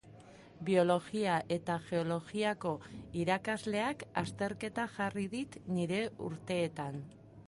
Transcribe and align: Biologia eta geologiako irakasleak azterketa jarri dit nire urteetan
Biologia 0.67 1.33
eta 1.55 1.73
geologiako 1.89 2.71
irakasleak 3.25 4.05
azterketa 4.23 4.87
jarri 4.97 5.27
dit 5.35 5.59
nire 5.77 6.01
urteetan 6.31 6.99